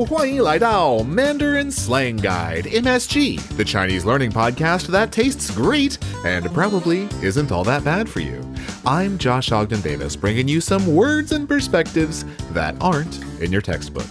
[0.00, 7.52] Hello，欢迎来到 Mandarin Slang Guide MSG, the Chinese learning podcast that tastes great and probably isn't
[7.52, 8.40] all that bad for you.
[8.86, 14.06] I'm Josh Ogden Davis, bringing you some words and perspectives that aren't in your textbook.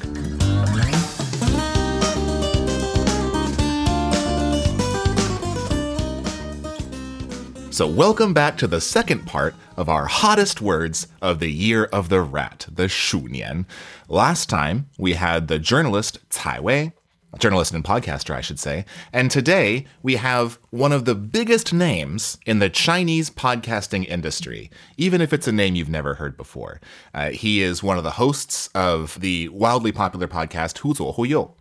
[7.72, 12.08] So, welcome back to the second part of our hottest words of the year of
[12.08, 13.64] the rat, the Shunian.
[14.08, 16.92] Last time, we had the journalist Cai Wei,
[17.38, 18.84] journalist and podcaster, I should say.
[19.12, 25.20] And today, we have one of the biggest names in the Chinese podcasting industry, even
[25.20, 26.80] if it's a name you've never heard before.
[27.14, 31.24] Uh, he is one of the hosts of the wildly popular podcast Hu Zuo Hu
[31.24, 31.52] You.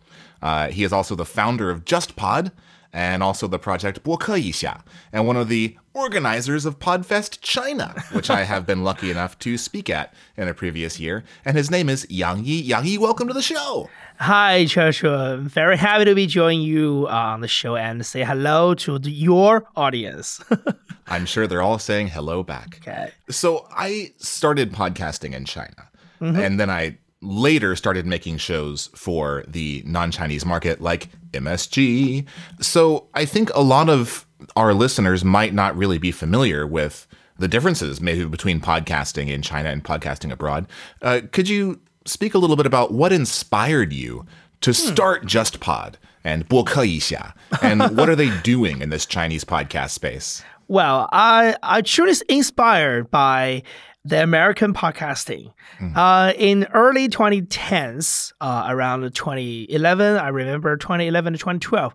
[0.42, 2.50] Uh, he is also the founder of JustPod
[2.95, 8.45] and also the project 播客一下, and one of the organizers of Podfest China, which I
[8.45, 11.23] have been lucky enough to speak at in a previous year.
[11.43, 12.61] And his name is Yang Yi.
[12.61, 13.89] Yang Yi, welcome to the show.
[14.19, 15.33] Hi, Joshua.
[15.33, 19.11] I'm very happy to be joining you on the show and say hello to the,
[19.11, 20.41] your audience.
[21.07, 22.79] I'm sure they're all saying hello back.
[22.81, 23.11] Okay.
[23.29, 25.89] So I started podcasting in China,
[26.21, 32.26] and then I later started making shows for the non Chinese market, like MSG.
[32.60, 37.06] So I think a lot of our listeners might not really be familiar with
[37.38, 40.66] the differences maybe between podcasting in China and podcasting abroad.
[41.02, 44.24] Uh, could you speak a little bit about what inspired you
[44.60, 44.74] to hmm.
[44.74, 45.28] start hmm.
[45.28, 50.42] JustPod and 播客一下, and what are they doing in this Chinese podcast space?
[50.68, 53.62] Well, I I truly inspired by
[54.04, 55.52] the American podcasting.
[55.94, 61.94] Uh, in early 2010s, uh, around 2011, I remember 2011 to 2012.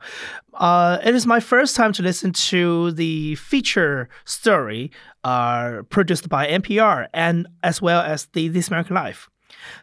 [0.54, 4.92] Uh, it is my first time to listen to the feature story
[5.24, 9.30] uh, produced by NPR and as well as the This American Life.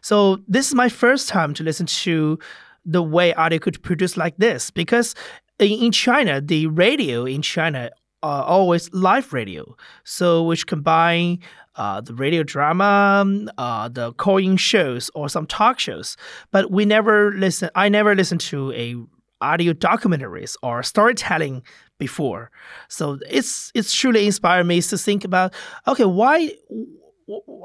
[0.01, 2.39] So this is my first time to listen to
[2.85, 5.13] the way audio could produce like this because
[5.59, 7.89] in, in China, the radio in China
[8.21, 9.75] are always live radio,
[10.05, 11.39] so which combine
[11.75, 13.25] uh, the radio drama,
[13.57, 16.17] uh, the call-in shows, or some talk shows.
[16.51, 17.69] But we never listen.
[17.75, 18.95] I never listened to a
[19.41, 21.63] audio documentaries or storytelling
[21.99, 22.49] before.
[22.87, 25.53] So it's it's truly inspired me to think about
[25.87, 26.51] okay, why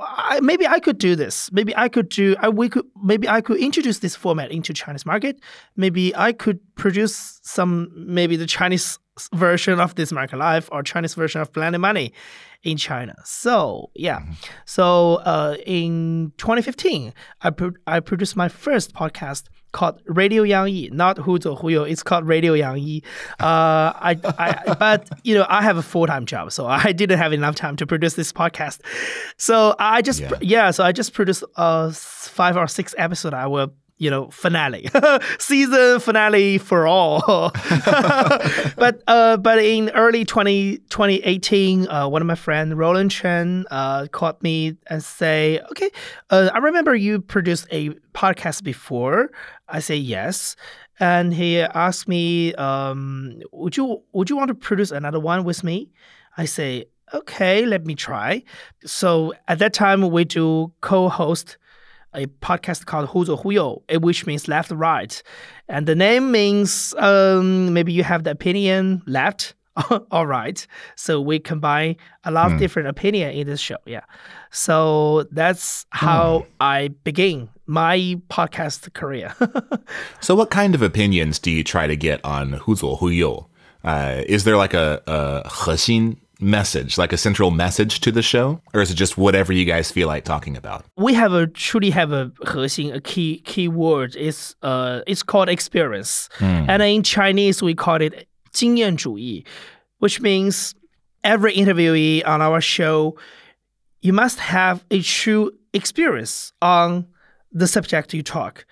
[0.02, 1.50] I, maybe I could do this.
[1.52, 2.36] Maybe I could do.
[2.38, 2.86] I, we could.
[3.02, 5.40] Maybe I could introduce this format into Chinese market.
[5.76, 7.90] Maybe I could produce some.
[7.94, 8.98] Maybe the Chinese
[9.34, 12.12] version of This American Life or Chinese version of Planet Money
[12.70, 13.14] in China.
[13.24, 14.20] So yeah.
[14.64, 17.12] So uh, in 2015,
[17.42, 21.68] I pro- I produced my first podcast called Radio Yang Yi, not Hu Zuo Hu
[21.68, 21.82] You.
[21.84, 23.02] It's called Radio Yang Yi.
[23.38, 27.18] Uh, I, I, but you know, I have a full time job, so I didn't
[27.18, 28.80] have enough time to produce this podcast.
[29.36, 30.30] So I just, Yeah.
[30.40, 33.34] yeah, so I just produced uh five or six episodes.
[33.34, 33.72] I will.
[34.00, 34.88] You know, finale,
[35.40, 37.50] season finale for all.
[38.76, 44.06] but uh, but in early 20, 2018, uh, one of my friends, Roland Chen, uh,
[44.06, 45.90] called me and say, "Okay,
[46.30, 49.30] uh, I remember you produced a podcast before."
[49.68, 50.54] I say yes,
[51.00, 55.64] and he asked me, um, "Would you would you want to produce another one with
[55.64, 55.90] me?"
[56.36, 58.44] I say, "Okay, let me try."
[58.84, 61.58] So at that time, we do co-host
[62.18, 65.22] a podcast called Huzo Who eh, which means left right,
[65.68, 69.54] and the name means um, maybe you have the opinion left
[70.10, 70.66] or right.
[70.96, 72.46] So we combine a lot mm.
[72.46, 72.58] of hmm.
[72.58, 73.76] different opinion in this show.
[73.86, 74.04] Yeah,
[74.50, 76.06] so that's hmm.
[76.06, 76.46] how mm.
[76.60, 79.34] I begin my podcast career.
[80.20, 83.46] so what kind of opinions do you try to get on Huzo Who
[83.84, 88.59] uh, Is there like a, a 核心 message, like a central message to the show,
[88.73, 90.83] or is it just whatever you guys feel like talking about?
[90.97, 95.47] we have a truly have a 核心 a key key word is uh it's called
[95.49, 99.45] experience and in chinese we call it 经验主义
[99.99, 100.73] which means
[101.23, 103.15] every interviewee on our show
[104.01, 107.05] you must have a true experience on
[107.51, 108.65] the subject you talk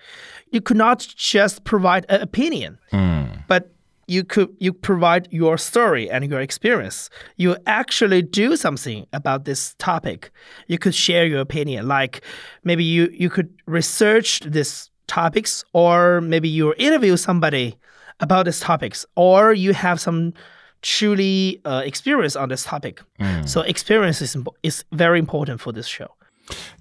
[0.50, 2.78] you could not just provide an opinion
[3.48, 3.70] but
[4.07, 7.09] you could you provide your story and your experience.
[7.35, 10.31] You actually do something about this topic.
[10.67, 12.21] You could share your opinion like
[12.63, 17.77] maybe you you could research these topics or maybe you interview somebody
[18.19, 20.33] about these topics or you have some
[20.81, 23.01] truly uh, experience on this topic.
[23.45, 26.07] So experience is, is very important for this show.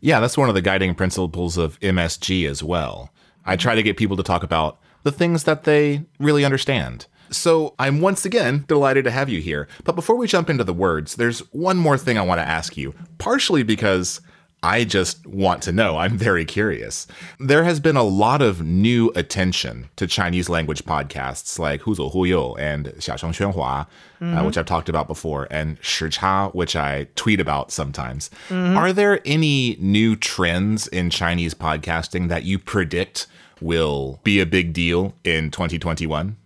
[0.01, 3.11] Yeah, that's one of the guiding principles of MSG as well.
[3.45, 7.07] I try to get people to talk about the things that they really understand.
[7.31, 9.69] So I'm once again delighted to have you here.
[9.85, 12.77] But before we jump into the words, there's one more thing I want to ask
[12.77, 14.21] you, partially because
[14.63, 15.99] I just want to know.
[15.99, 17.07] I'm very curious.
[17.39, 22.11] There has been a lot of new attention to Chinese language podcasts like Hu Zuo
[22.13, 23.87] Hu You and Xiaosheng Xuanhua,
[24.21, 28.31] uh, which I've talked about before, and Shicha, which I tweet about sometimes.
[28.51, 33.27] Are there any new trends in Chinese podcasting that you predict
[33.61, 36.37] will be a big deal in 2021?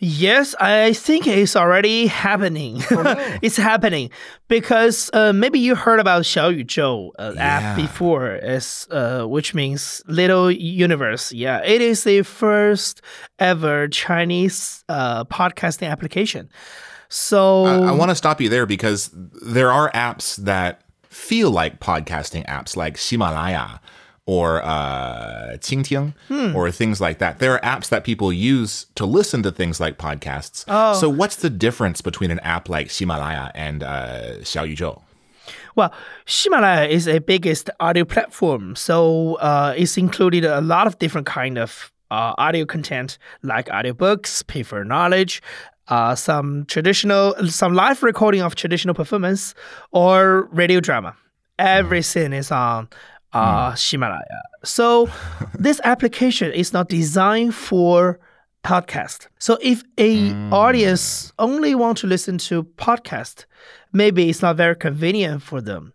[0.00, 2.76] Yes, I think it's already happening.
[3.42, 4.10] it's happening
[4.46, 10.02] because uh, maybe you heard about Xiao Yuzhou uh, app before, as uh, which means
[10.06, 11.32] little universe.
[11.32, 13.02] Yeah, it is the first
[13.38, 16.48] ever Chinese uh, podcasting application.
[17.08, 21.80] So I, I want to stop you there because there are apps that feel like
[21.80, 23.80] podcasting apps, like Himalaya
[24.28, 26.12] or uh, Qingting
[26.54, 27.38] or things like that.
[27.38, 30.66] There are apps that people use to listen to things like podcasts.
[30.94, 35.00] So, what's the difference between an app like Himalaya and uh, Xiao Yuzhou?
[35.76, 35.94] Well,
[36.26, 41.56] Himalaya is a biggest audio platform, so uh, it's included a lot of different kind
[41.56, 45.40] of uh, audio content like audiobooks, pay for knowledge,
[45.88, 49.54] uh, some traditional, some live recording of traditional performance,
[49.90, 51.16] or radio drama.
[51.58, 52.88] Everything is on
[53.32, 54.42] uh, Himalaya.
[54.64, 55.08] So
[55.58, 58.18] this application is not designed for
[58.64, 59.28] podcast.
[59.38, 63.44] So if a audience only want to listen to podcast,
[63.92, 65.92] maybe it's not very convenient for them.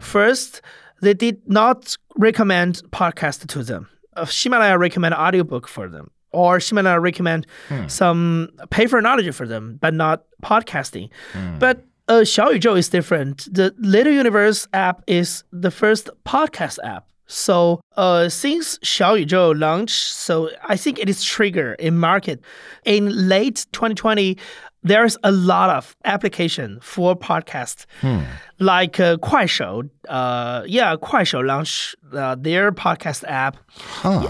[0.00, 0.62] First,
[1.00, 3.88] they did not recommend podcast to them.
[4.16, 6.10] Uh, Himalaya recommend audiobook for them.
[6.32, 7.46] Or Himalaya recommend
[7.88, 11.10] some pay for knowledge for them, but not podcasting.
[11.58, 13.48] But uh, Xiao Yuzhou is different.
[13.52, 17.06] The Little Universe app is the first podcast app.
[17.26, 22.40] So uh, since Xiao Yuzhou launched, so I think it is trigger in market.
[22.84, 24.36] In late 2020,
[24.82, 27.86] there's a lot of application for podcast,
[28.58, 29.90] like uh, Kuaishou.
[30.08, 33.56] Uh, yeah, Kuaishou launched uh, their podcast app,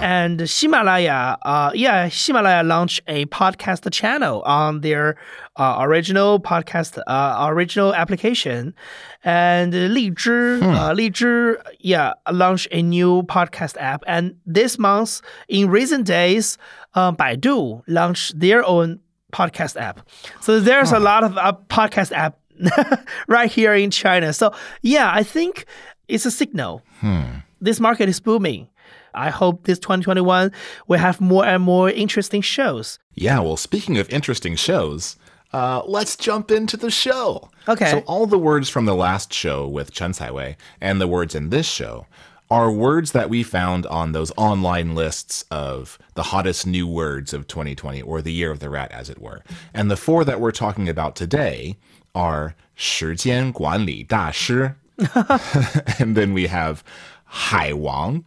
[0.01, 1.37] and Himalaya.
[1.43, 5.17] Uh, yeah, Himalaya launched a podcast channel on their
[5.57, 8.75] uh, original podcast, uh, original application,
[9.25, 14.03] and Lizhi, uh, Lizhi, yeah, launched a new podcast app.
[14.07, 16.59] And this month, in recent days,
[16.95, 19.01] uh, Baidu launched their own
[19.33, 20.09] podcast app.
[20.41, 22.39] So there's a lot of uh, podcast app
[23.29, 24.33] right here in China.
[24.33, 24.53] So
[24.83, 25.67] yeah, I think
[26.09, 26.83] it's a signal.
[27.61, 28.69] This market is booming.
[29.15, 30.53] I hope this 2021
[30.89, 32.99] will have more and more interesting shows.
[33.15, 35.17] Yeah, well, speaking of interesting shows,
[35.53, 37.49] uh, let's jump into the show.
[37.69, 37.91] Okay.
[37.91, 41.51] So, all the words from the last show with Chen Caiwei and the words in
[41.51, 42.07] this show
[42.51, 47.47] are words that we found on those online lists of the hottest new words of
[47.47, 49.43] 2020 or the year of the rat, as it were.
[49.73, 51.77] And the four that we're talking about today
[52.14, 54.76] are 时间管理大师,
[55.98, 56.80] and then we have
[57.26, 58.24] 海王,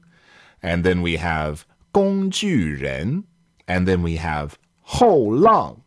[0.61, 3.25] and then we have 工具人,
[3.67, 4.53] and then we have
[4.83, 5.83] 后浪.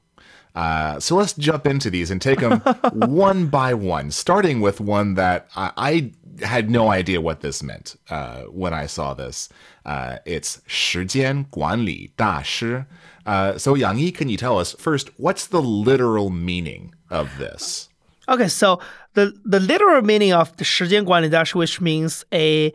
[0.55, 2.61] Uh, so let's jump into these and take them
[2.93, 7.97] one by one, starting with one that I, I had no idea what this meant
[8.09, 9.49] uh, when I saw this.
[9.85, 12.85] Uh, it's 时间管理大师.
[13.29, 17.89] Uh, so Yang Yi, can you tell us first what's the literal meaning of this?
[18.27, 18.79] Okay, so
[19.13, 22.73] the, the literal meaning of the 时间管理大师, which means a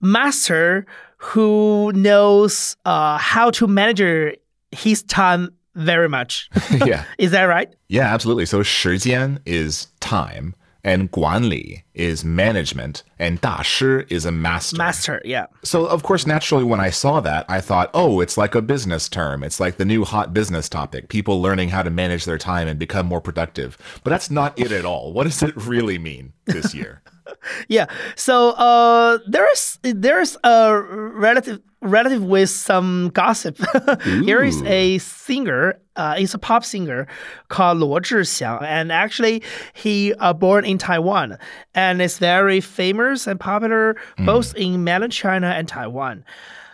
[0.00, 0.84] master
[1.18, 4.36] who knows uh, how to manage
[4.72, 6.48] his time very much.
[6.86, 7.68] yeah, Is that right?
[7.88, 8.46] yeah, absolutely.
[8.46, 10.54] So 时间 is time,
[10.85, 14.77] and guanli is management, and Da Shi is a master.
[14.77, 15.47] Master, yeah.
[15.63, 19.09] So, of course, naturally, when I saw that, I thought, oh, it's like a business
[19.09, 19.43] term.
[19.43, 22.77] It's like the new hot business topic people learning how to manage their time and
[22.77, 23.79] become more productive.
[24.03, 25.11] But that's not it at all.
[25.11, 27.01] What does it really mean this year?
[27.67, 27.87] yeah.
[28.15, 33.57] So, uh, there's, there's a relative relative with some gossip.
[34.03, 35.79] Here is a singer.
[35.95, 37.07] Uh, he's a pop singer
[37.47, 39.41] called Luo Zhixiang, and actually
[39.73, 41.37] he uh, born in Taiwan
[41.73, 46.25] and is very famous and popular both in mainland China and Taiwan.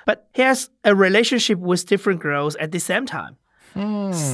[0.06, 3.38] But he has a relationship with different girls at the same time.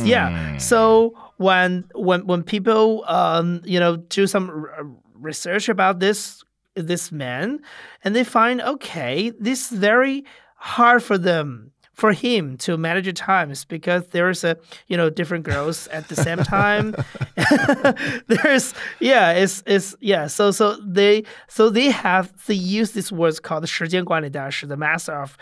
[0.05, 0.57] Yeah.
[0.57, 6.43] So when when when people um you know do some r- research about this
[6.75, 7.59] this man
[8.03, 10.23] and they find okay this very
[10.56, 14.56] hard for them for him to manage the times because there's a
[14.88, 16.94] you know different girls at the same time
[18.28, 23.38] there's yeah it's it's yeah so so they so they have they use this words
[23.38, 25.36] called 时间管理大师 the master of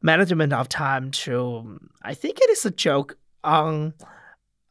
[0.00, 3.92] management of time to i think it is a joke on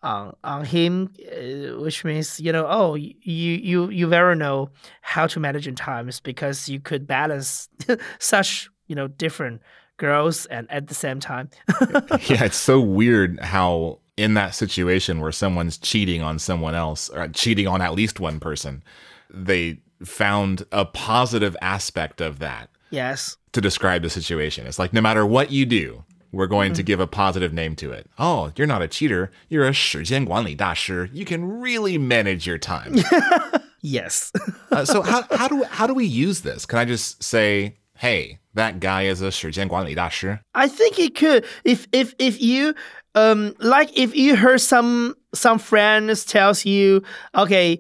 [0.06, 4.70] on on him, uh, which means you know, oh, you you you very know
[5.02, 7.68] how to manage your times because you could balance
[8.20, 9.62] such you know different
[10.00, 11.50] girls and at the same time.
[12.28, 17.28] yeah, it's so weird how in that situation where someone's cheating on someone else or
[17.30, 18.84] cheating on at least one person,
[19.30, 23.38] they found a positive aspect of that yes.
[23.54, 24.68] to describe the situation.
[24.68, 27.92] It's like no matter what you do, we're going to give a positive name to
[27.92, 28.10] it.
[28.20, 29.32] Oh, you're not a cheater.
[29.48, 31.10] You're a 时间管理大师.
[31.14, 32.96] You can really manage your time.
[33.86, 34.32] Yes.
[34.72, 36.66] Uh, so how, how do how do we use this?
[36.66, 40.40] Can I just say, hey, that guy is a 时间管理大师?
[40.54, 42.74] I think it could if if if you
[43.16, 47.02] um like if you heard some some friends tells you
[47.34, 47.80] okay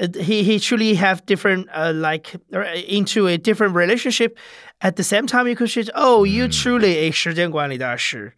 [0.00, 4.38] uh, he he truly have different uh, like uh, into a different relationship
[4.80, 8.32] at the same time you could say oh you truly a 时间管理大师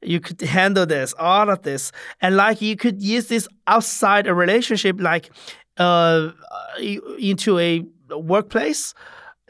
[0.00, 1.90] you could handle this all of this
[2.20, 5.30] and like you could use this outside a relationship like
[5.78, 6.30] uh
[7.18, 8.94] into a workplace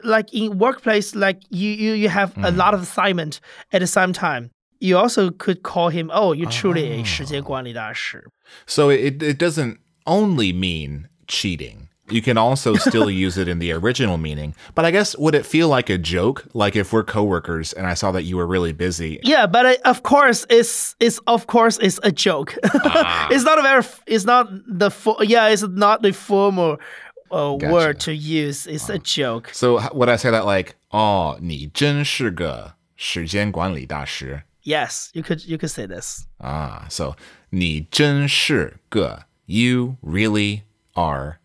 [0.03, 3.39] like in workplace like you you, you have a lot of assignment
[3.71, 8.23] at the same time you also could call him oh you're truly a 时间管理大师
[8.67, 11.87] So it it doesn't only mean cheating.
[12.11, 14.53] You can also still use it in the original meaning.
[14.75, 16.45] But I guess would it feel like a joke?
[16.53, 19.19] Like if we're coworkers and I saw that you were really busy.
[19.23, 22.53] Yeah, but uh, of course, it's it's of course it's a joke.
[23.31, 26.77] it's not a very it's not the fo- yeah it's not the formal
[27.31, 27.73] uh, Gotcha.
[27.73, 28.67] word to use.
[28.67, 29.49] It's a joke.
[29.53, 35.85] So h- would I say that like, oh, 你真是个时间管理大师 Yes, you could you could say
[35.85, 36.23] this.
[36.39, 37.15] Ah, so
[37.51, 40.61] 你真是个 you really
[40.93, 41.37] are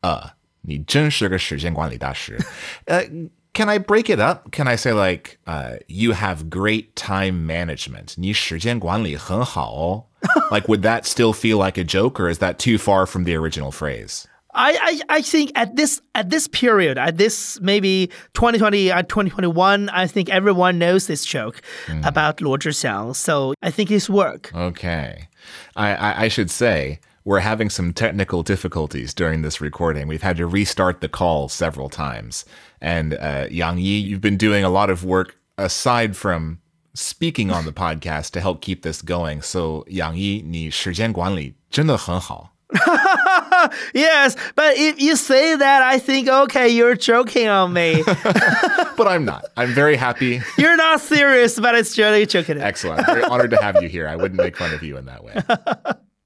[0.00, 2.36] a 你真是个时间管理大师
[2.86, 4.50] uh, Can I break it up?
[4.50, 8.14] Can I say like uh, you have great time management?
[8.16, 10.06] 你时间管理很好哦
[10.50, 13.36] like would that still feel like a joke or is that too far from the
[13.36, 14.24] original phrase?
[14.59, 14.77] I,
[15.09, 20.05] I, I think at this at this period, at this maybe 2020 2021, uh, I
[20.05, 22.05] think everyone knows this joke mm.
[22.05, 23.15] about Luo Zhixiang.
[23.15, 24.51] So I think it's work.
[24.53, 25.29] Okay.
[25.77, 30.09] I, I, I should say we're having some technical difficulties during this recording.
[30.09, 32.43] We've had to restart the call several times.
[32.81, 36.59] And uh, Yang Yi, you've been doing a lot of work aside from
[36.93, 39.41] speaking on the podcast to help keep this going.
[39.41, 42.55] So Yang Yi, 你时间管理真的很好。
[43.94, 48.02] yes, but if you say that, I think okay, you're joking on me.
[48.96, 49.46] But I'm not.
[49.56, 50.40] I'm very happy.
[50.56, 52.60] you're not serious, but it's really joking.
[52.60, 53.00] Excellent.
[53.00, 54.06] I'm very honored to have you here.
[54.08, 55.34] I wouldn't make fun of you in that way.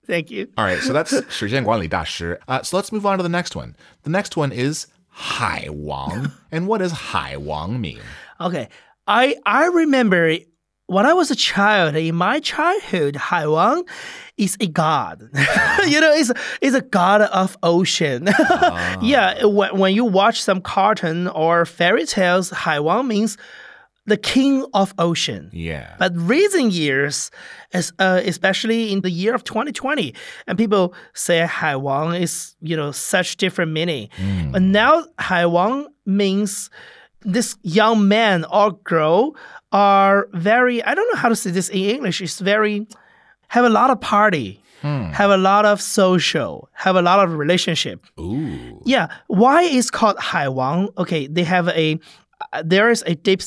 [0.06, 0.48] Thank you.
[0.56, 2.38] All right, so that's 时间管理大师.
[2.46, 3.74] Uh, so let's move on to the next one.
[4.04, 6.32] The next one is 海王.
[6.50, 8.00] and what does 海王 mean?
[8.40, 8.68] Okay,
[9.06, 10.38] I I remember
[10.87, 13.87] when I was a child in my childhood, Haiwang
[14.37, 15.21] is a god.
[15.87, 18.27] you know, it's it's a god of ocean.
[19.01, 23.37] yeah, when, when you watch some cartoon or fairy tales, Haiwang means
[24.05, 25.49] the king of ocean.
[25.53, 25.95] Yeah.
[25.97, 27.31] But recent years,
[27.71, 30.13] as, uh, especially in the year of 2020,
[30.45, 34.09] and people say Haiwang is, you know, such different meaning.
[34.51, 36.69] But now Haiwang means
[37.25, 39.35] this young man or girl
[39.71, 42.87] are very, I don't know how to say this in English, it's very,
[43.47, 48.05] have a lot of party, have a lot of social, have a lot of relationship.
[48.19, 48.81] Ooh.
[48.85, 50.89] Yeah, why is called Haiwang?
[50.97, 51.99] Okay, they have a
[52.51, 53.41] uh, there is a deep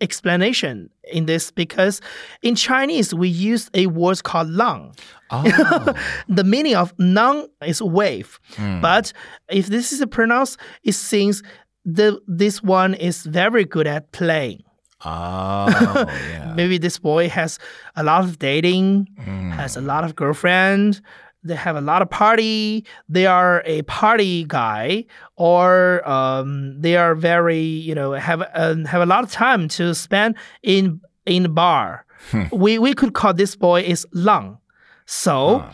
[0.00, 2.00] explanation in this because
[2.42, 4.94] in Chinese we use a word called lang.
[5.30, 5.94] Oh.
[6.28, 8.40] The meaning of lang is wave,
[8.80, 9.12] but
[9.50, 11.42] if this is pronounced, it seems
[11.88, 14.62] the this one is very good at playing.
[15.04, 15.68] Oh,
[16.30, 16.52] yeah.
[16.54, 17.58] Maybe this boy has
[17.96, 19.08] a lot of dating,
[19.54, 21.00] has a lot of girlfriend.
[21.44, 22.84] They have a lot of party.
[23.08, 29.00] They are a party guy, or um, they are very, you know, have uh, have
[29.00, 32.04] a lot of time to spend in in the bar.
[32.52, 34.58] we we could call this boy is Lang.
[35.06, 35.64] So,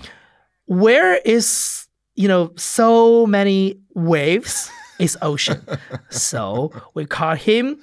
[0.66, 5.62] where is you know so many waves is ocean.
[6.10, 7.78] so we call him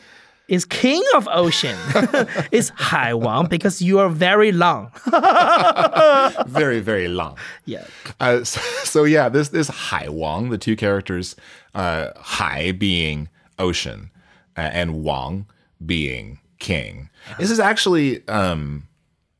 [0.47, 1.77] is king of ocean.
[2.51, 4.91] is Hai Wang because you are very long.
[6.47, 7.37] very, very long.
[7.65, 7.85] yeah.
[8.19, 11.35] Uh, so, so yeah, this this Hai Wang, the two characters,
[11.73, 14.11] uh, Hai being ocean
[14.57, 15.45] uh, and Wang
[15.85, 17.09] being king.
[17.39, 18.87] This is actually um,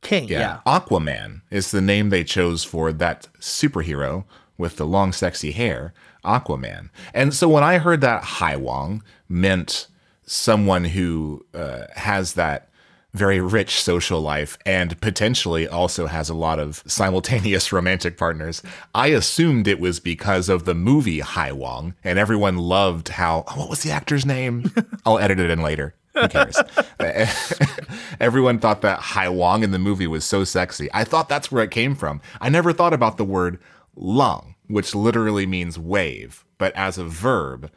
[0.02, 0.28] King.
[0.30, 0.80] yeah, Yeah.
[0.80, 4.24] Aquaman is the name they chose for that superhero
[4.58, 6.90] with the long, sexy hair, Aquaman.
[7.14, 9.88] And so when I heard that Hai Wang meant
[10.26, 12.70] someone who uh, has that
[13.14, 18.64] very rich social life and potentially also has a lot of simultaneous romantic partners.
[18.96, 23.44] I assumed it was because of the movie Hai Wang, and everyone loved how.
[23.48, 24.72] Oh, what was the actor's name?
[25.06, 25.94] I'll edit it in later.
[26.14, 26.58] Who cares?
[28.20, 30.90] everyone thought that Hai Wang in the movie was so sexy.
[30.94, 32.22] I thought that's where it came from.
[32.40, 33.60] I never thought about the word
[33.96, 37.72] lang, which literally means wave, but as a verb,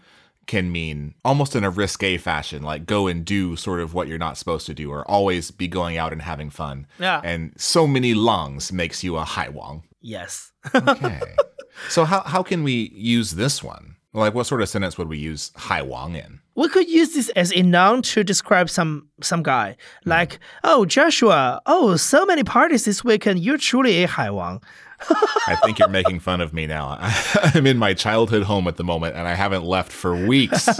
[0.46, 4.18] can mean almost in a risque fashion, like go and do sort of what you're
[4.18, 6.86] not supposed to do, or always be going out and having fun.
[6.98, 7.20] Yeah.
[7.24, 9.84] And so many lungs makes you a hai wang.
[10.00, 10.52] Yes.
[10.74, 11.20] Okay.
[11.88, 13.96] so how how can we use this one?
[14.12, 16.40] Like what sort of sentence would we use hai wang in?
[16.54, 20.10] we could use this as a noun to describe some some guy mm.
[20.10, 24.62] like oh Joshua oh so many parties this weekend you're truly a Haiwang.
[25.46, 26.96] I think you're making fun of me now.
[27.00, 30.64] I'm in my childhood home at the moment and I haven't left for weeks.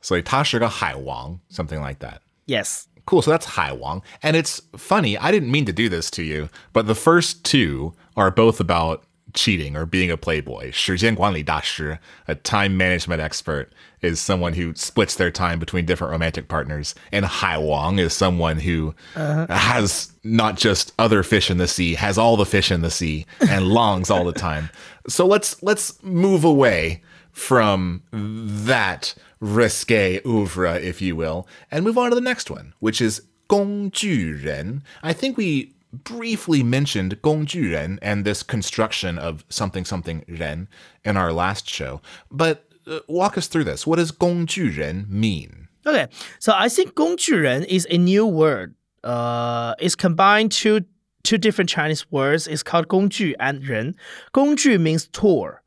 [0.00, 2.22] so ta a Haiwang, something like that.
[2.46, 2.88] Yes.
[3.06, 3.22] Cool.
[3.22, 4.02] So that's Haiwang.
[4.22, 7.94] And it's funny, I didn't mean to do this to you, but the first two
[8.16, 10.71] are both about cheating or being a playboy.
[10.71, 13.67] 时间管理大师, a time management expert,
[14.01, 16.95] is someone who splits their time between different romantic partners.
[17.11, 22.17] And Hai Wang is someone who has not just other fish in the sea, has
[22.17, 24.69] all the fish in the sea and longs all the time.
[25.07, 32.09] So let's let's move away from that risque oeuvre, if you will, and move on
[32.09, 34.81] to the next one, which is 工具人.
[35.03, 40.68] I think we briefly mentioned Gongju and this construction of something something Ren
[41.04, 43.86] in our last show, but uh, walk us through this.
[43.86, 45.68] What does Gongju mean?
[45.86, 48.74] Okay, so I think Gongju is a new word.
[49.02, 50.84] Uh, it's combined two
[51.22, 52.46] two different Chinese words.
[52.46, 53.94] It's called Gongju and Ren.
[54.34, 55.62] Gongju means tour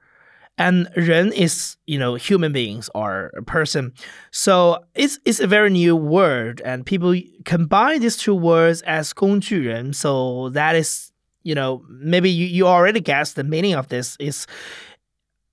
[0.58, 3.92] and 人 is you know human beings or a person.
[4.30, 9.92] So it's it's a very new word, and people combine these two words as 工具人.
[9.92, 11.12] So that is
[11.44, 14.46] you know maybe you, you already guessed the meaning of this is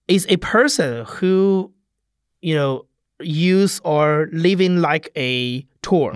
[0.07, 1.71] is a person who
[2.41, 2.85] you know
[3.21, 6.11] use or living like a tour.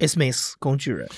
[0.00, 1.08] It means 工具人.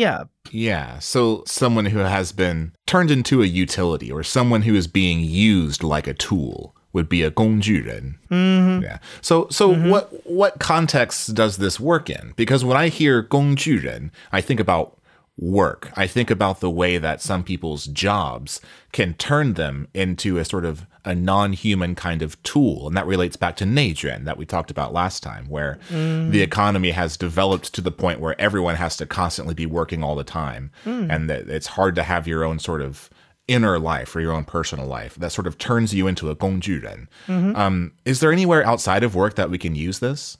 [0.00, 0.24] yeah.
[0.50, 0.98] Yeah.
[0.98, 5.82] So someone who has been turned into a utility or someone who is being used
[5.82, 8.14] like a tool would be a gongjuren.
[8.30, 8.82] Mm-hmm.
[8.82, 8.98] Yeah.
[9.20, 9.90] So so mm-hmm.
[9.90, 12.32] what what context does this work in?
[12.34, 14.98] Because when I hear gongjuren, I think about
[15.36, 15.90] work.
[15.96, 18.60] I think about the way that some people's jobs
[18.92, 23.36] can turn them into a sort of a non-human kind of tool and that relates
[23.36, 26.30] back to Nadrin that we talked about last time where mm.
[26.30, 30.14] the economy has developed to the point where everyone has to constantly be working all
[30.14, 31.10] the time mm.
[31.10, 33.08] and that it's hard to have your own sort of
[33.48, 37.08] inner life or your own personal life that sort of turns you into a gongjuren.
[37.26, 37.56] Mm-hmm.
[37.56, 40.38] Um, is there anywhere outside of work that we can use this?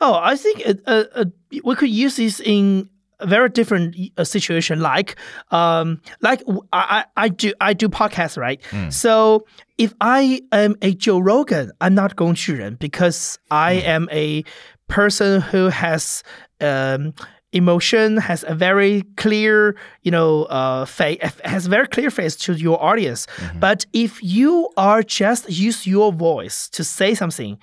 [0.00, 1.24] Oh, I think uh, uh, uh
[1.64, 2.90] we could use this in
[3.26, 4.80] very different uh, situation.
[4.80, 5.16] Like,
[5.50, 8.60] um, like I, I do I do podcasts, right?
[8.70, 8.92] Mm.
[8.92, 9.46] So
[9.78, 13.84] if I am a Joe Rogan, I'm not Gong run because I mm.
[13.84, 14.44] am a
[14.88, 16.22] person who has
[16.60, 17.14] um,
[17.52, 22.82] emotion, has a very clear, you know, uh, face, has very clear face to your
[22.82, 23.26] audience.
[23.36, 23.60] Mm-hmm.
[23.60, 27.58] But if you are just use your voice to say something,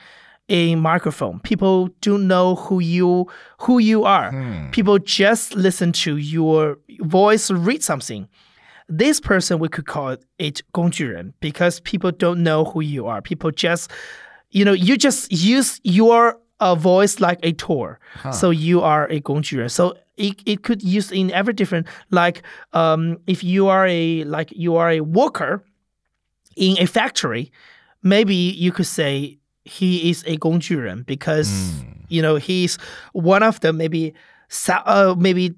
[0.50, 1.40] a microphone.
[1.40, 3.28] People don't know who you
[3.60, 4.32] who you are.
[4.32, 4.70] Hmm.
[4.72, 8.28] People just listen to your voice, read something.
[8.88, 13.22] This person we could call it gongjuren because people don't know who you are.
[13.22, 13.92] People just,
[14.50, 18.00] you know, you just use your uh, voice like a tour.
[18.16, 18.32] Huh.
[18.32, 19.70] So you are a gongjuren.
[19.70, 24.52] So it, it could use in every different like um, if you are a like
[24.56, 25.64] you are a worker
[26.56, 27.52] in a factory,
[28.04, 29.39] maybe you could say
[29.70, 31.86] he is a Gongjuren because mm.
[32.10, 32.78] you know he's
[33.14, 34.14] one of the maybe
[34.68, 35.56] uh, maybe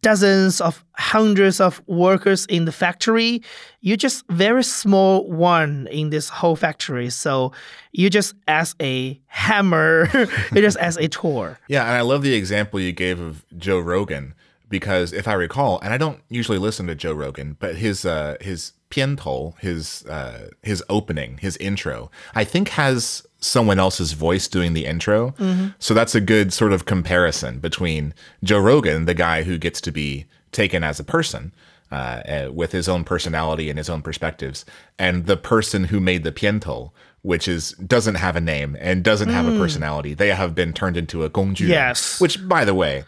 [0.00, 3.42] dozens of hundreds of workers in the factory.
[3.80, 7.10] You're just very small one in this whole factory.
[7.10, 7.52] So
[7.92, 10.08] you just as a hammer,
[10.52, 11.58] you just as a tour.
[11.68, 14.34] Yeah, and I love the example you gave of Joe Rogan
[14.68, 18.36] because if I recall, and I don't usually listen to Joe Rogan, but his uh,
[18.40, 24.74] his piantou, his uh, his opening, his intro, I think has someone else's voice doing
[24.74, 25.30] the intro.
[25.38, 25.68] Mm-hmm.
[25.78, 28.12] So that's a good sort of comparison between
[28.44, 31.52] Joe Rogan, the guy who gets to be taken as a person
[31.92, 34.64] uh, uh with his own personality and his own perspectives,
[34.98, 36.90] and the person who made the piantou,
[37.22, 39.58] which is doesn't have a name and doesn't have a mm.
[39.58, 40.14] personality.
[40.14, 41.68] They have been turned into a gongju.
[41.68, 42.20] Yes.
[42.20, 43.04] Which, by the way,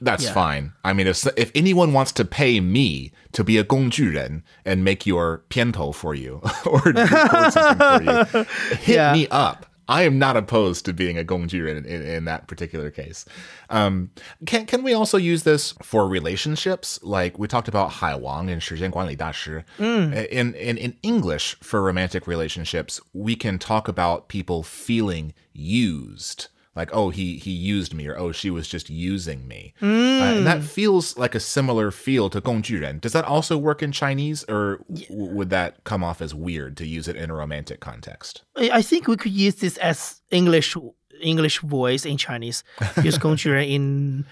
[0.00, 0.32] that's yeah.
[0.32, 0.72] fine.
[0.84, 5.06] I mean, if if anyone wants to pay me to be a gongjuren and make
[5.06, 8.44] your piantou for you or record something for you,
[8.78, 9.12] hit yeah.
[9.12, 9.66] me up.
[9.88, 13.24] I am not opposed to being a gongjuren in, in, in that particular case.
[13.70, 14.10] Um,
[14.44, 16.98] can can we also use this for relationships?
[17.02, 20.26] Like we talked about Hai Wang and Shijian Guanli mm.
[20.26, 26.90] In, in in English for romantic relationships, we can talk about people feeling used like
[26.92, 29.72] oh he he used me or oh she was just using me.
[29.80, 30.20] Mm.
[30.20, 30.64] uh, and that mm.
[30.64, 33.00] feels like a similar feel to gongjuren.
[33.00, 36.86] Does that also work in chinese or w- would that come off as weird to
[36.86, 38.42] use it in a romantic context?
[38.56, 40.76] I think we could use this as english
[41.20, 42.62] english voice in chinese.
[43.02, 44.26] Use gongjuren in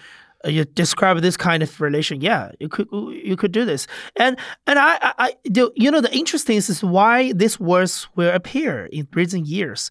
[0.45, 2.21] uh, you describe this kind of relation.
[2.21, 3.87] Yeah you could you could do this.
[4.17, 8.87] And and i i, do you know the interesting is why these words will appear
[8.87, 9.91] in recent years.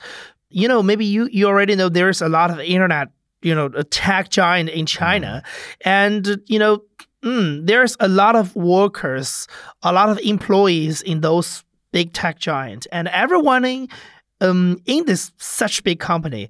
[0.54, 3.10] You know, maybe you you already know there's a lot of internet,
[3.42, 5.44] you know, a tech giant in China,
[5.82, 6.84] and you know.
[7.24, 9.48] Mm, there's a lot of workers,
[9.82, 11.64] a lot of employees in those
[11.94, 13.88] big tech giants, and everyone in
[14.42, 16.50] um, in this such big company,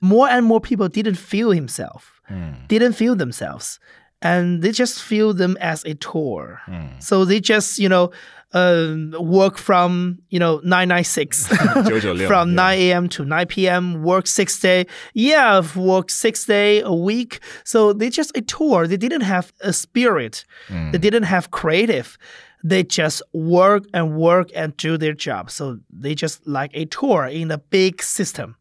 [0.00, 2.22] more and more people didn't feel himself,
[2.68, 3.78] didn't feel themselves,
[4.22, 6.62] and they just feel them as a tour.
[6.98, 8.10] So they just you know
[8.52, 12.44] um, work from you know nine nine six from yeah.
[12.44, 13.08] nine a.m.
[13.10, 14.02] to nine p.m.
[14.02, 17.40] Work six day, yeah, work six day a week.
[17.64, 18.86] So they just a tour.
[18.86, 20.44] They didn't have a spirit.
[20.68, 22.18] They didn't have creative
[22.66, 25.50] they just work and work and do their job.
[25.52, 28.56] So they just like a tour in a big system.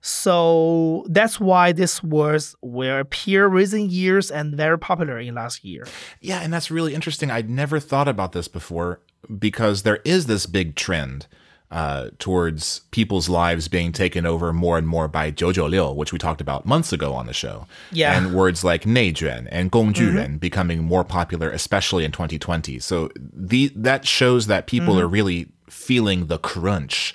[0.00, 5.86] So that's why these words will appear recent years and very popular in last year.
[6.22, 7.30] Yeah, and that's really interesting.
[7.30, 9.00] I'd never thought about this before
[9.38, 11.26] because there is this big trend
[11.72, 16.42] uh, towards people's lives being taken over more and more by jiujiuliu, which we talked
[16.42, 17.66] about months ago on the show.
[17.90, 18.16] Yeah.
[18.16, 20.36] And words like Neijuan and Gongjuren mm-hmm.
[20.36, 22.78] becoming more popular, especially in 2020.
[22.78, 25.04] So the, that shows that people mm-hmm.
[25.04, 27.14] are really feeling the crunch.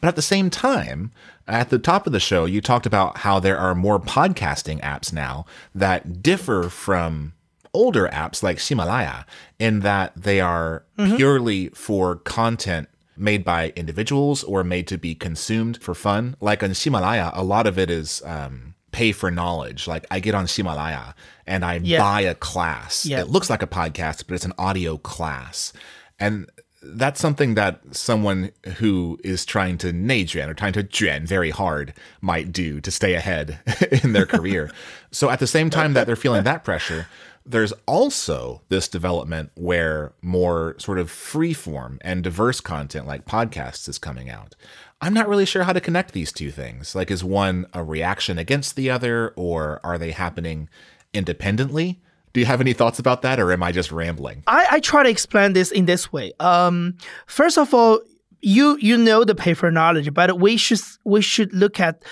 [0.00, 1.10] But at the same time,
[1.48, 5.12] at the top of the show, you talked about how there are more podcasting apps
[5.12, 7.32] now that differ from
[7.76, 9.26] older apps like Himalaya
[9.58, 11.16] in that they are mm-hmm.
[11.16, 16.36] purely for content made by individuals or made to be consumed for fun.
[16.40, 19.86] Like on Himalaya, a lot of it is um, pay for knowledge.
[19.86, 21.14] Like I get on Himalaya
[21.46, 21.98] and I yeah.
[21.98, 23.04] buy a class.
[23.04, 23.20] Yeah.
[23.20, 25.74] It looks like a podcast, but it's an audio class.
[26.18, 26.50] And
[26.82, 31.92] that's something that someone who is trying to neijuan or trying to juan very hard
[32.20, 33.58] might do to stay ahead
[34.02, 34.70] in their career.
[35.10, 37.06] so at the same time that they're feeling that pressure,
[37.46, 43.88] there's also this development where more sort of free form and diverse content like podcasts
[43.88, 44.54] is coming out.
[45.00, 46.94] I'm not really sure how to connect these two things.
[46.94, 50.68] Like, is one a reaction against the other, or are they happening
[51.12, 52.00] independently?
[52.32, 54.42] Do you have any thoughts about that, or am I just rambling?
[54.46, 56.32] I, I try to explain this in this way.
[56.40, 58.00] Um, first of all,
[58.40, 62.02] you you know the pay for knowledge, but we should we should look at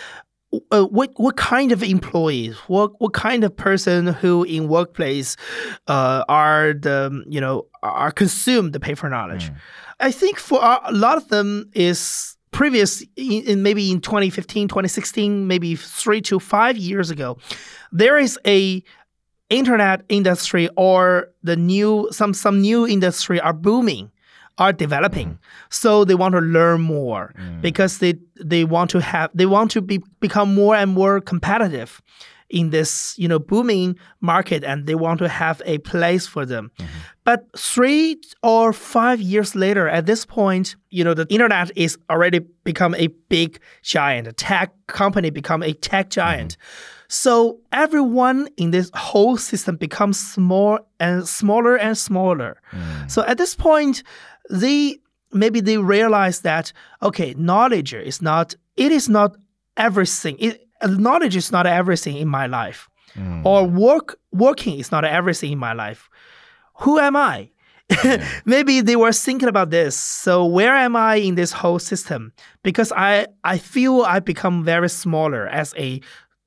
[0.71, 5.37] uh, what what kind of employees, what what kind of person who in workplace
[5.87, 9.51] uh, are the you know are consumed the pay for knowledge.
[10.01, 15.49] I think for a lot of them is previous in, in maybe in 2015 2016
[15.49, 17.37] maybe three to five years ago
[17.90, 18.81] there is a
[19.51, 24.09] internet industry or the new some some new industry are booming
[24.59, 25.29] are developing.
[25.29, 25.67] Mm-hmm.
[25.71, 27.61] So they want to learn more mm.
[27.61, 32.01] because they they want to have they want to be become more and more competitive
[32.51, 36.71] in this you know booming market and they want to have a place for them.
[36.79, 36.90] Mm-hmm.
[37.25, 42.40] But 3 or 5 years later at this point you know the internet is already
[42.62, 44.29] become a big giant.
[44.29, 46.53] A tech company become a tech giant.
[46.53, 46.95] Mm-hmm.
[47.09, 52.61] So everyone in this whole system becomes small and smaller and smaller.
[52.73, 53.11] Mm.
[53.11, 54.03] So at this point,
[54.49, 54.99] they
[55.32, 59.36] maybe they realize that okay, knowledge is not it is not
[59.78, 60.38] everything.
[60.39, 62.89] It, knowledge is not everything in my life,
[63.43, 66.10] or work working is not everything in my life.
[66.82, 67.49] Who am I?
[68.45, 69.95] maybe they were thinking about this.
[69.95, 72.32] So where am I in this whole system?
[72.63, 75.99] Because I I feel I become very smaller as a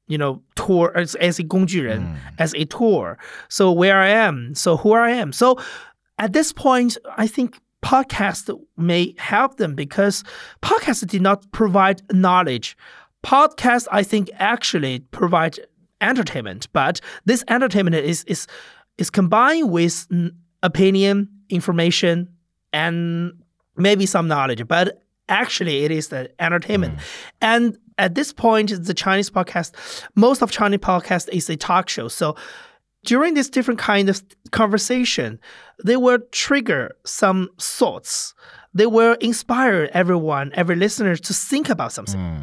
[0.06, 3.18] you know tour as, as a 工具人 as a tour.
[3.48, 5.32] So where I am, so who I am.
[5.32, 5.58] So
[6.18, 10.25] at this point, I think podcast may help them because
[10.61, 12.75] podcast did not provide knowledge.
[13.23, 15.57] Podcast, I think, actually provide
[16.01, 18.45] entertainment, but this entertainment is is
[18.97, 20.31] is combined with mm,
[20.63, 22.27] opinion, information,
[22.73, 23.31] and
[23.77, 24.67] maybe some knowledge.
[24.67, 26.99] But actually, it is the entertainment.
[27.41, 29.71] And at this point, the Chinese podcast,
[30.15, 32.09] most of Chinese podcast is a talk show.
[32.09, 32.35] So
[33.07, 35.39] during this different kind of conversation,
[35.83, 38.33] they will trigger some thoughts.
[38.73, 42.19] They will inspire everyone, every listener to think about something.
[42.19, 42.41] Hmm.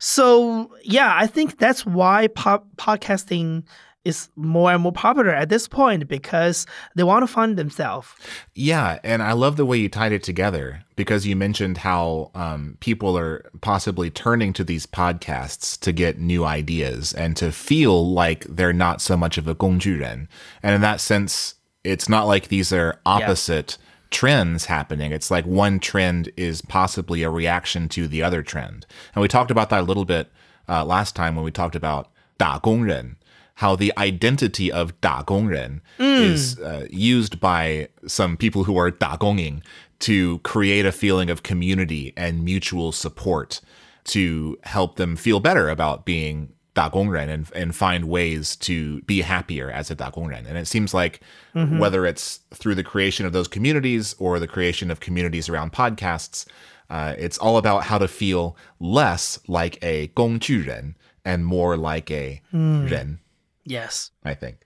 [0.00, 3.62] So yeah, I think that's why po- podcasting
[4.07, 8.07] is more and more popular at this point because they want to find themselves.
[8.55, 12.77] Yeah, and I love the way you tied it together because you mentioned how um,
[12.79, 18.45] people are possibly turning to these podcasts to get new ideas and to feel like
[18.45, 20.29] they're not so much of a 工具人.
[20.63, 24.07] And in that sense, it's not like these are opposite yeah.
[24.09, 25.11] trends happening.
[25.11, 28.85] It's like one trend is possibly a reaction to the other trend.
[29.13, 30.31] And we talked about that a little bit
[30.69, 33.17] uh, last time when we talked about 打工人
[33.61, 36.21] how the identity of 打工人 mm.
[36.21, 39.61] is uh, used by some people who are 打工营
[39.99, 43.59] to create a feeling of community and mutual support
[44.05, 49.71] to help them feel better about being 打工人 and, and find ways to be happier
[49.71, 50.45] as a 打工人.
[50.45, 51.21] And it seems like
[51.55, 51.79] mm-hmm.
[51.79, 56.45] whether it's through the creation of those communities or the creation of communities around podcasts,
[56.91, 60.95] uh, it's all about how to feel less like a 工具人
[61.25, 62.87] and more like a mm.
[62.87, 63.19] 人.
[63.64, 64.10] Yes.
[64.24, 64.58] I think.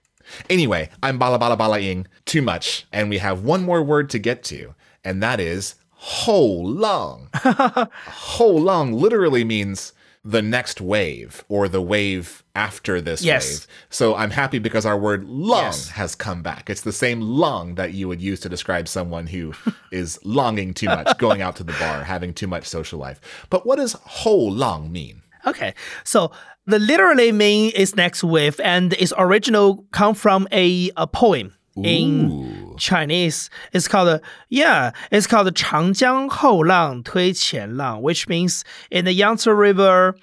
[0.49, 4.19] Anyway, I'm bala bala bala balaing too much, and we have one more word to
[4.19, 7.29] get to, and that is hou lang.
[7.33, 9.93] hou lang literally means
[10.27, 13.49] the next wave or the wave after this yes.
[13.49, 13.67] wave.
[13.89, 15.89] So I'm happy because our word long yes.
[15.89, 16.69] has come back.
[16.69, 19.53] It's the same long that you would use to describe someone who
[19.91, 23.21] is longing too much, going out to the bar, having too much social life.
[23.49, 25.21] But what does hou lang mean?
[25.45, 26.31] Okay, so
[26.67, 31.81] the literally mean is next with, and its original come from a, a poem Ooh.
[31.83, 33.49] in Chinese.
[33.71, 39.13] It's called, yeah, it's called Changjiang Hou Lang Tui Qian Lang, which means in the
[39.13, 40.15] Yangtze River,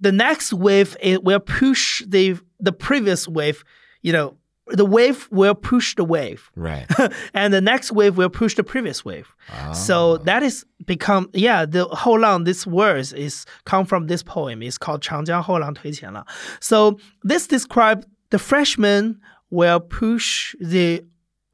[0.00, 3.64] the next wave it will push the the previous wave,
[4.00, 4.37] you know,
[4.70, 6.50] the wave will push the wave.
[6.54, 6.86] Right.
[7.34, 9.34] and the next wave will push the previous wave.
[9.52, 9.72] Oh.
[9.72, 10.16] So ah.
[10.24, 14.62] that is become yeah, the Houlang, this words is come from this poem.
[14.62, 16.26] It's called Changjiang Houlang Tui Qianlang.
[16.60, 21.04] So this describes the freshman will push the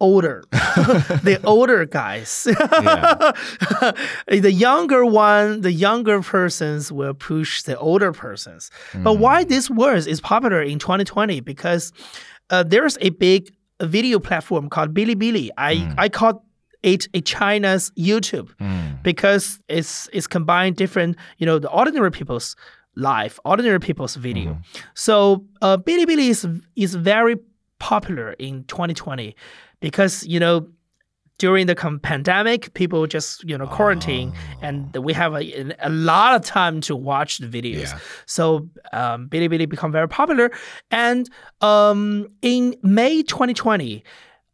[0.00, 2.44] older the older guys
[4.26, 9.04] the younger one the younger persons will push the older persons mm.
[9.04, 11.92] but why this words is popular in 2020 because
[12.50, 15.50] uh, there's a big video platform called Bilibili.
[15.56, 15.94] I mm.
[15.98, 16.44] I call
[16.82, 19.02] it a China's YouTube mm.
[19.02, 22.56] because it's it's combined different you know the ordinary people's
[22.96, 24.52] life, ordinary people's video.
[24.52, 24.64] Mm.
[24.94, 27.36] So uh, Bilibili is is very
[27.78, 29.34] popular in 2020
[29.80, 30.66] because you know
[31.38, 34.58] during the pandemic, people just you know quarantine, oh.
[34.62, 37.90] and we have a, a lot of time to watch the videos.
[37.90, 37.98] Yeah.
[38.26, 40.50] So um, Bilibili become very popular,
[40.90, 41.28] and
[41.60, 44.04] um, in May 2020,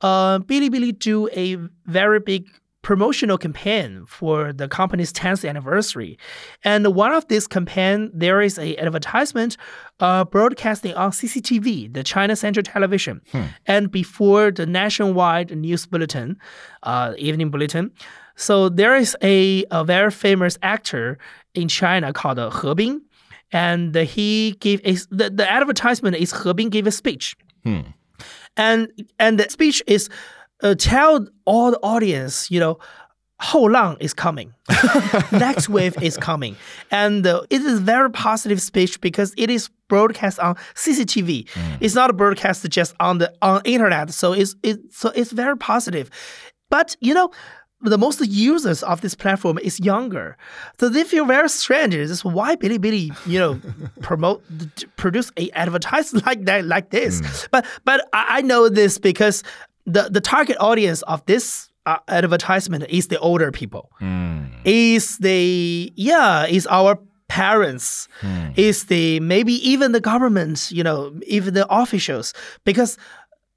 [0.00, 2.48] uh, Bilibili do a very big
[2.82, 6.18] promotional campaign for the company's 10th anniversary.
[6.64, 9.56] And one of this campaign, there is a advertisement
[10.00, 13.42] uh, broadcasting on CCTV, the China Central Television, hmm.
[13.66, 16.38] and before the nationwide news bulletin,
[16.82, 17.90] uh, evening bulletin.
[18.36, 21.18] So there is a, a very famous actor
[21.54, 23.02] in China called uh, He Bing,
[23.52, 27.36] and he gave a, the, the advertisement is He Bing gave a speech.
[27.64, 27.80] Hmm.
[28.56, 28.88] And
[29.18, 30.08] and the speech is
[30.62, 32.79] uh, tell all the audience, you know,
[33.40, 34.53] Hou Lang is coming.
[35.33, 36.57] Next wave is coming.
[36.90, 41.49] And uh, it is very positive speech because it is broadcast on CCTV.
[41.49, 41.79] Mm.
[41.81, 44.12] It's not broadcast just on the on internet.
[44.12, 46.11] So it's it, so it's very positive.
[46.68, 47.31] But you know,
[47.83, 50.37] the most users of this platform is younger.
[50.79, 51.94] So they feel very strange.
[51.94, 53.61] This is why Bilibili, you know,
[54.03, 54.42] promote
[54.96, 57.23] produce a advertise like that like this.
[57.23, 57.49] Mm.
[57.51, 59.42] But but I know this because
[59.90, 63.90] the the target audience of this uh, advertisement is the older people.
[64.00, 64.50] Mm.
[64.64, 66.98] Is the yeah is our
[67.29, 68.59] parents mm.
[68.59, 72.98] is the maybe even the government you know even the officials because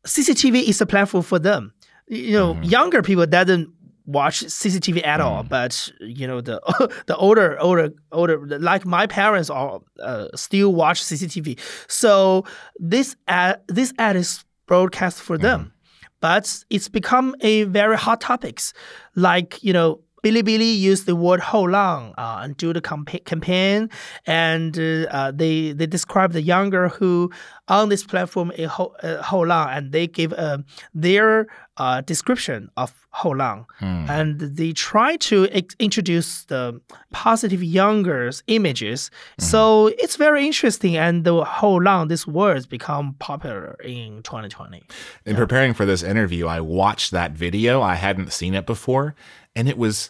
[0.05, 1.73] CCTV is a platform for them.
[2.07, 2.69] You know, mm.
[2.69, 3.69] younger people doesn't
[4.05, 5.47] watch CCTV at all, hmm.
[5.47, 6.59] but you know the
[7.07, 11.59] the older older older like my parents are uh, still watch CCTV.
[11.87, 12.45] So
[12.77, 15.73] this ad this ad is broadcast for them.
[16.23, 18.73] But it's become a very hot topics.
[19.13, 23.89] Like, you know, Bilibili used the word "hou lang" uh, and do the campa- campaign,
[24.25, 27.31] and uh, they they describe the younger who
[27.67, 30.57] on this platform a whole, uh, lang, and they give uh,
[30.93, 34.05] their uh, description of Hou Lang, hmm.
[34.09, 36.79] and they try to ex- introduce the
[37.11, 39.09] positive younger's images.
[39.09, 39.43] Mm-hmm.
[39.43, 44.83] So it's very interesting, and the Hou Lang, this words become popular in 2020.
[45.25, 45.37] In yeah.
[45.37, 47.81] preparing for this interview, I watched that video.
[47.81, 49.15] I hadn't seen it before,
[49.55, 50.09] and it was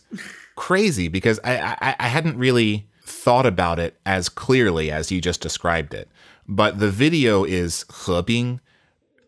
[0.55, 5.41] crazy because I, I, I hadn't really thought about it as clearly as you just
[5.41, 6.09] described it.
[6.47, 8.59] But the video is Hebing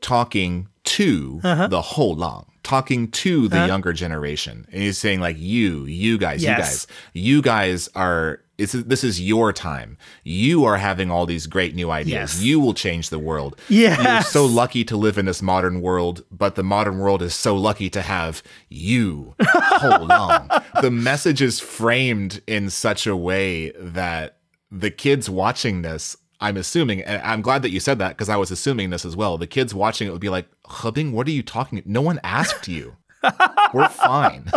[0.01, 1.67] talking to Uh-huh.
[1.67, 4.67] the whole long, talking to the younger generation.
[4.71, 8.41] And he's saying, like, you, you guys, you guys, you guys are.
[8.57, 9.97] It's, this is your time.
[10.23, 12.35] You are having all these great new ideas.
[12.35, 12.41] Yes.
[12.41, 13.59] You will change the world.
[13.67, 14.01] Yes.
[14.01, 17.55] You're so lucky to live in this modern world, but the modern world is so
[17.55, 19.35] lucky to have you.
[19.41, 20.49] Hold on.
[20.81, 24.37] The message is framed in such a way that
[24.71, 28.37] the kids watching this, I'm assuming, and I'm glad that you said that because I
[28.37, 29.37] was assuming this as well.
[29.37, 31.81] The kids watching it would be like, Hebing, what are you talking?
[31.85, 32.95] No one asked you.
[33.73, 34.51] We're fine.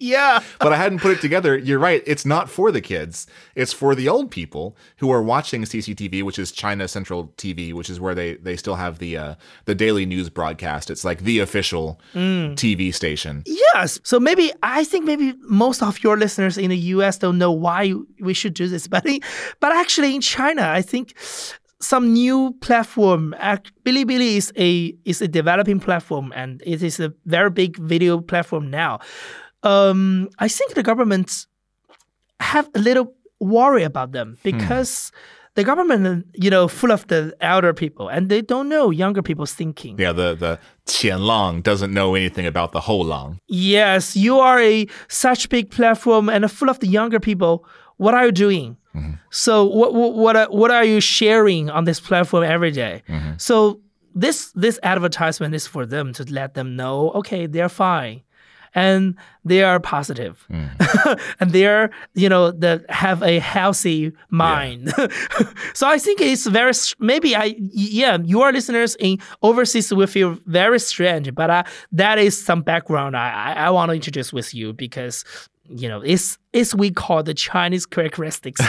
[0.00, 0.42] Yeah.
[0.58, 1.56] but I hadn't put it together.
[1.56, 2.02] You're right.
[2.06, 3.26] It's not for the kids.
[3.54, 7.90] It's for the old people who are watching CCTV, which is China Central TV, which
[7.90, 9.34] is where they they still have the uh,
[9.66, 10.90] the daily news broadcast.
[10.90, 13.42] It's like the official TV station.
[13.46, 14.00] Yes.
[14.02, 17.94] So maybe I think maybe most of your listeners in the US don't know why
[18.20, 19.04] we should do this, but
[19.60, 21.14] but actually in China, I think
[21.80, 23.34] some new platform.
[23.84, 28.70] Bilibili is a is a developing platform, and it is a very big video platform
[28.70, 29.00] now.
[29.62, 31.46] Um, I think the government
[32.40, 34.50] have a little worry about them hmm.
[34.50, 35.12] because.
[35.56, 39.52] The government, you know, full of the elder people, and they don't know younger people's
[39.52, 39.98] thinking.
[39.98, 43.40] Yeah, the the Qianlang doesn't know anything about the Long.
[43.48, 47.66] Yes, you are a such big platform and full of the younger people.
[47.96, 48.76] What are you doing?
[48.94, 49.14] Mm-hmm.
[49.30, 53.02] So what what what are, what are you sharing on this platform every day?
[53.08, 53.32] Mm-hmm.
[53.38, 53.80] So
[54.14, 58.22] this this advertisement is for them to let them know, okay, they're fine.
[58.74, 60.46] And they are positive.
[60.50, 64.92] and they're, you know, that have a healthy mind.
[65.74, 70.78] so I think it's very, maybe I, yeah, your listeners in overseas will feel very
[70.78, 74.72] strange, but uh, that is some background I, I, I want to introduce with you
[74.72, 75.24] because,
[75.68, 78.60] you know, it's, it's we call the Chinese characteristics.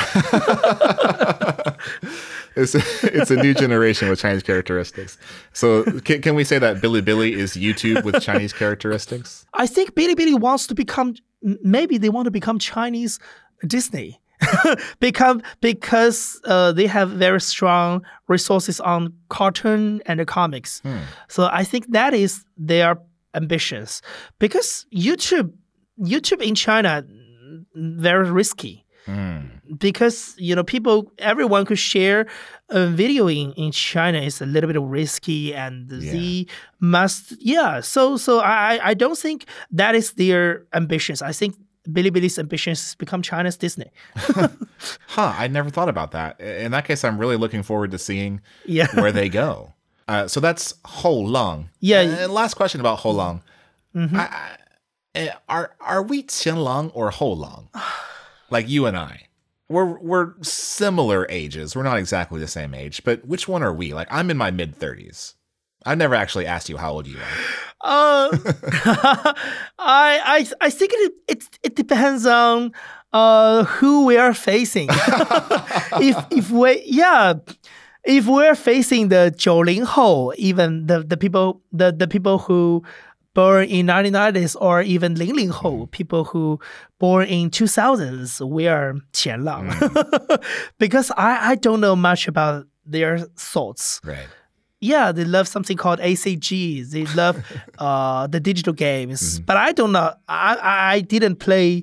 [2.56, 5.18] It's it's a new generation with Chinese characteristics.
[5.54, 9.46] So can, can we say that Bilibili is YouTube with Chinese characteristics?
[9.54, 13.20] I think Bilibili wants to become maybe they want to become Chinese
[13.66, 14.20] Disney.
[15.00, 20.82] become because uh, they have very strong resources on cartoon and comics.
[21.28, 22.98] So I think that is their
[23.36, 24.02] ambitions.
[24.40, 25.54] Because YouTube
[26.00, 28.84] YouTube in China mm, very risky.
[29.78, 32.28] Because you know people everyone could share
[32.70, 36.48] a video in, in China is a little bit risky and the
[36.80, 41.22] must yeah so so I I- don't think that is their ambitions.
[41.22, 41.56] I think
[41.88, 43.92] Bilibili's ambitions is become China's Disney.
[45.08, 46.40] Huh, I never thought about that.
[46.42, 48.88] In that case, I'm really looking forward to seeing Yeah.
[48.96, 49.74] where they go.
[50.08, 51.70] Uh, so that's hou lang.
[51.80, 52.04] Yeah.
[52.04, 52.24] Mm-hmm.
[52.24, 53.42] And last question about hou lang.
[53.96, 54.58] I, I,
[55.16, 57.70] eh, are are we Qianlang or Ho Long?
[58.50, 59.28] like you and I.
[59.72, 61.76] We're we're similar ages.
[61.76, 63.94] We're not exactly the same age, but which one are we?
[63.94, 65.36] Like I'm in my mid 30s.
[65.86, 67.24] I've never actually asked you how old you are.
[67.82, 68.38] Uh,
[69.80, 72.72] I I I think it it it depends on
[73.14, 74.90] uh who we are facing.
[74.92, 77.34] if if we yeah,
[78.04, 82.84] if we're facing the 90后, even the the people the the people who
[83.35, 86.59] born in 1990s or even 00后, people who
[86.99, 89.69] born in 2000s, we are 前浪.
[90.79, 94.29] because I I don't know much about their thoughts Right.
[94.81, 96.85] yeah, they love something called ACG.
[96.91, 97.37] They love
[97.79, 100.15] uh, the digital games, but I don't know.
[100.29, 101.83] I I I didn't play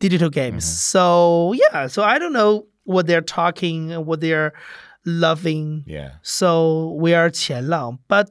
[0.00, 1.86] digital games, so yeah.
[1.88, 4.52] So I don't know what they're talking, what they're
[5.04, 5.84] loving.
[5.86, 6.12] Yeah.
[6.22, 8.30] So we are 前浪, but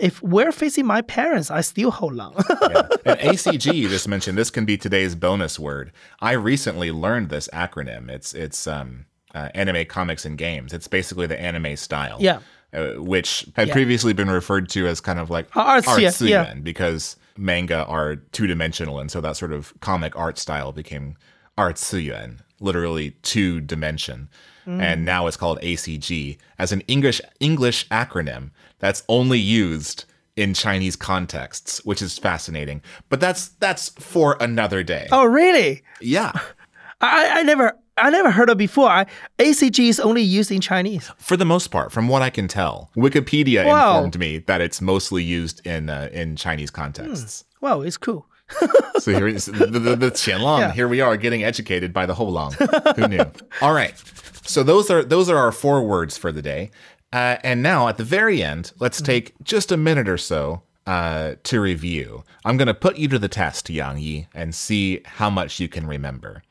[0.00, 2.34] if we're facing my parents, I still hold on.
[2.62, 2.88] yeah.
[3.04, 5.92] And ACG you just mentioned this can be today's bonus word.
[6.20, 8.08] I recently learned this acronym.
[8.10, 10.72] It's it's um uh, anime comics and games.
[10.72, 12.16] It's basically the anime style.
[12.20, 12.40] Yeah.
[12.72, 13.74] Uh, which had Yeah.
[13.74, 16.54] previously been referred to as kind of like Arts, yeah, yeah.
[16.54, 21.16] because manga are two dimensional, and so that sort of comic art style became
[21.58, 24.28] erciyuan, literally two dimension.
[24.70, 24.80] Mm.
[24.82, 30.04] And now it's called ACG as an English English acronym that's only used
[30.36, 32.82] in Chinese contexts, which is fascinating.
[33.08, 35.08] But that's that's for another day.
[35.12, 35.82] oh, really?
[36.00, 36.32] Yeah.
[37.00, 38.88] I I never I never heard of before.
[38.88, 39.06] I,
[39.38, 41.10] ACG is only used in Chinese.
[41.18, 43.96] For the most part, from what I can tell, Wikipedia Wow.
[43.96, 47.44] informed me that it's mostly used in uh, in Chinese contexts.
[47.60, 48.26] Wow, it's cool.
[49.00, 50.58] So here is the, the, the Qianlang.
[50.60, 50.72] Yeah.
[50.72, 52.52] Here we are getting educated by the Houlang.
[52.96, 53.24] Who knew?
[53.62, 53.94] All right.
[54.42, 56.70] So those are those are our four words for the day.
[57.12, 61.34] Uh, and now at the very end, let's take just a minute or so uh,
[61.42, 62.22] to review.
[62.44, 65.68] I'm going to put you to the test, Yang Yi, and see how much you
[65.68, 66.42] can remember.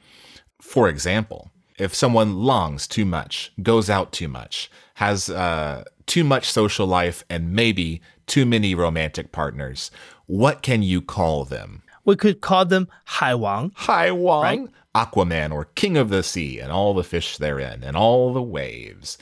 [0.61, 6.51] For example, if someone longs too much, goes out too much, has uh, too much
[6.51, 9.91] social life, and maybe too many romantic partners,
[10.25, 11.83] what can you call them?
[12.05, 13.71] We could call them Hai 海王.
[13.75, 14.69] Hai Wang, Right.
[14.99, 19.17] Aquaman, or King of the Sea, and all the fish therein, and all the waves.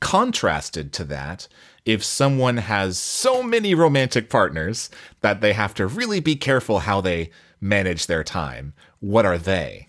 [0.00, 1.48] Contrasted to that,
[1.84, 7.00] if someone has so many romantic partners that they have to really be careful how
[7.00, 7.30] they
[7.60, 9.88] manage their time, what are they?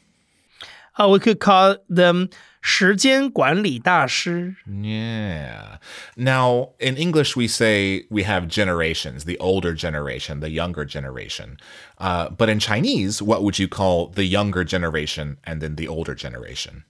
[0.97, 2.29] Uh, we could call them
[2.62, 4.56] 时间管理大师.
[4.66, 5.78] Yeah.
[6.16, 11.58] Now, in English, we say we have generations the older generation, the younger generation.
[11.98, 16.14] Uh, but in Chinese, what would you call the younger generation and then the older
[16.14, 16.84] generation?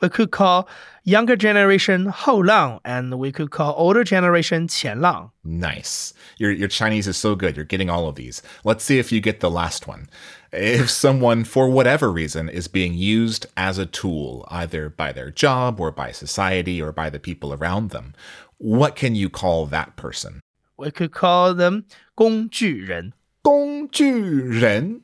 [0.00, 0.68] We could call
[1.02, 5.32] younger generation 后浪 and we could call older generation 前浪.
[5.42, 6.12] Nice.
[6.38, 7.56] Your, your Chinese is so good.
[7.56, 8.40] You're getting all of these.
[8.62, 10.06] Let's see if you get the last one.
[10.52, 15.80] If someone, for whatever reason, is being used as a tool, either by their job
[15.80, 18.14] or by society or by the people around them,
[18.58, 20.40] what can you call that person?
[20.76, 21.84] We could call them
[22.16, 25.02] 工具人.工具人.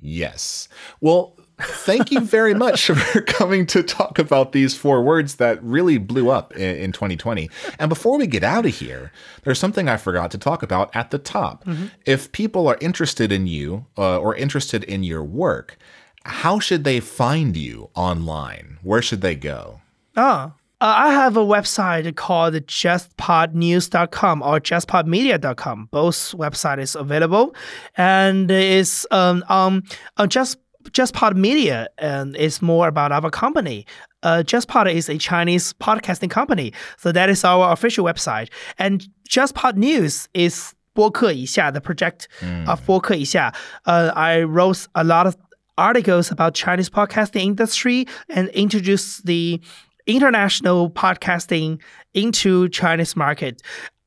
[0.00, 0.68] Yes.
[1.00, 5.97] Well, thank you very much for coming to talk about these four words that really
[5.97, 7.49] blew up in, in 2020.
[7.77, 9.11] And before we get out of here,
[9.43, 11.65] there's something I forgot to talk about at the top.
[12.05, 15.77] If people are interested in you uh, or interested in your work,
[16.23, 18.77] how should they find you online?
[18.81, 19.81] Where should they go?
[20.15, 20.53] Ah.
[20.81, 25.89] Uh, I have a website called justpodnews.com or justpodmedia.com.
[25.91, 27.53] Both website is available,
[27.97, 29.83] and it's um um
[30.29, 30.57] just
[30.90, 33.86] JustPod Media and it's more about our company.
[34.22, 38.48] Uh, JustPod is a Chinese podcasting company, so that is our official website.
[38.78, 42.26] And JustPod News is 播客以下 the project
[42.66, 43.52] of 播客以下.
[43.84, 45.34] Uh, I wrote a lot of
[45.76, 49.60] articles about Chinese podcasting industry and introduce the
[50.06, 51.78] international podcasting
[52.14, 53.60] into Chinese market.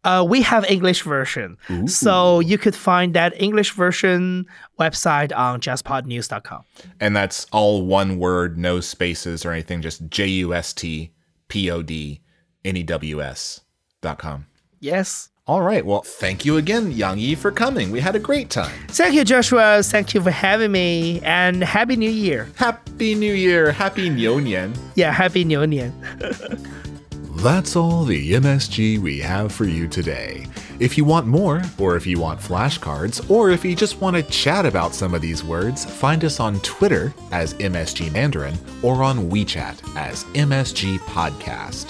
[0.05, 4.47] Uh, we have English version, so you could find that English version
[4.81, 6.63] website on justpodnews.com.
[6.99, 11.13] And that's all one word, no spaces or anything, just J U S T
[11.49, 12.21] P O D
[12.65, 13.61] N E W S
[14.01, 14.47] dot com.
[14.81, 15.29] Yes.
[15.47, 15.85] All right.
[15.85, 17.91] Well, thank you again, Yang Yi, for coming.
[17.91, 18.73] We had a great time.
[18.89, 19.83] Thank you, Joshua.
[19.83, 22.49] Thank you for having me, and Happy New Year.
[22.57, 23.73] Happy New Year.
[23.73, 24.77] Happy Niu Nian.
[24.95, 25.93] Yeah, Happy New Year.
[27.43, 30.47] That's all the MSG we have for you today.
[30.79, 34.23] If you want more, or if you want flashcards, or if you just want to
[34.23, 39.29] chat about some of these words, find us on Twitter as MSG Mandarin or on
[39.29, 41.87] WeChat as MSG Podcast.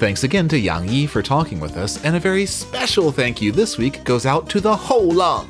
[0.00, 3.52] Thanks again to Yang Yi for talking with us, and a very special thank you
[3.52, 5.48] this week goes out to the hou lang.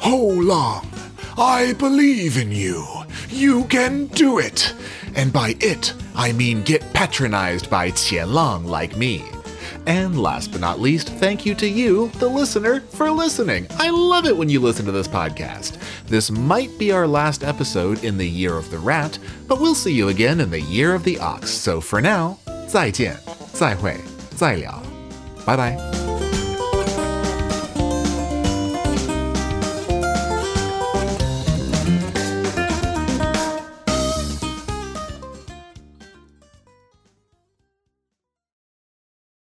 [0.00, 0.88] hou lang,
[1.36, 2.86] I believe in you.
[3.30, 4.72] You can do it
[5.16, 9.24] and by it, I mean get patronized by Qianlang like me.
[9.86, 13.66] And last but not least, thank you to you, the listener, for listening.
[13.78, 15.78] I love it when you listen to this podcast.
[16.06, 19.92] This might be our last episode in the Year of the Rat, but we'll see
[19.92, 21.50] you again in the Year of the Ox.
[21.50, 22.38] So for now,
[22.68, 23.16] 再见,
[23.52, 23.96] 再会,
[24.36, 24.82] 再聊.
[25.46, 26.09] Bye bye.